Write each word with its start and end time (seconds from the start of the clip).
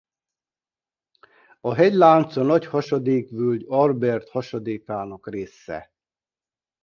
A 1.61 1.73
hegylánc 1.73 2.35
a 2.35 2.43
Nagy-hasadékvölgy 2.43 3.65
Albert-hasadékának 3.67 5.29
része. 5.31 5.91